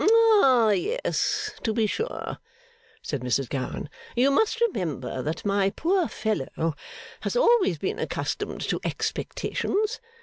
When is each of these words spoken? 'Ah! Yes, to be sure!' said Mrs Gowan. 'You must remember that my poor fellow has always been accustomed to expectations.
'Ah! 0.03 0.71
Yes, 0.71 1.51
to 1.61 1.73
be 1.73 1.85
sure!' 1.85 2.39
said 3.03 3.21
Mrs 3.21 3.47
Gowan. 3.47 3.87
'You 4.15 4.31
must 4.31 4.59
remember 4.59 5.21
that 5.21 5.45
my 5.45 5.69
poor 5.69 6.07
fellow 6.07 6.73
has 7.19 7.35
always 7.35 7.77
been 7.77 7.99
accustomed 7.99 8.61
to 8.61 8.79
expectations. 8.83 9.99